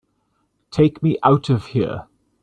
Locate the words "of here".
1.51-2.07